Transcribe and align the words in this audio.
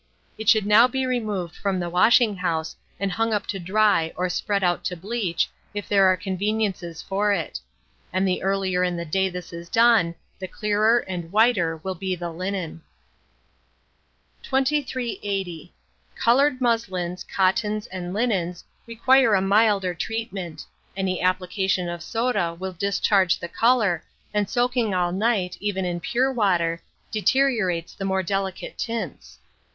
It 0.35 0.49
should 0.49 0.65
now 0.65 0.87
be 0.87 1.05
removed 1.05 1.55
from 1.55 1.79
the 1.79 1.87
washing 1.87 2.37
house 2.37 2.75
and 2.99 3.11
hung 3.11 3.33
up 3.35 3.45
to 3.45 3.59
dry 3.59 4.11
or 4.15 4.29
spread 4.29 4.63
out 4.63 4.83
to 4.85 4.97
bleach, 4.97 5.47
if 5.75 5.87
there 5.87 6.07
are 6.07 6.17
conveniences 6.17 7.03
for 7.03 7.31
it; 7.31 7.59
and 8.11 8.27
the 8.27 8.41
earlier 8.41 8.83
in 8.83 8.97
the 8.97 9.05
day 9.05 9.29
this 9.29 9.53
is 9.53 9.69
done, 9.69 10.15
the 10.39 10.47
clearer 10.47 11.05
and 11.07 11.31
whiter 11.31 11.77
will 11.83 11.93
be 11.93 12.15
the 12.15 12.31
linen. 12.31 12.81
2380. 14.41 15.71
Coloured 16.15 16.59
muslins, 16.59 17.23
cottons, 17.23 17.85
and 17.85 18.11
linens, 18.11 18.63
require 18.87 19.35
a 19.35 19.39
milder 19.41 19.93
treatment; 19.93 20.65
any 20.97 21.21
application 21.21 21.87
of 21.87 22.01
soda 22.01 22.55
will 22.55 22.73
discharge 22.73 23.37
the 23.37 23.47
colour, 23.47 24.03
and 24.33 24.49
soaking 24.49 24.95
all 24.95 25.11
night, 25.11 25.57
even 25.59 25.85
in 25.85 25.99
pure 25.99 26.33
water, 26.33 26.81
deteriorates 27.11 27.93
the 27.93 28.03
more 28.03 28.23
delicate 28.23 28.79
tints. 28.79 29.37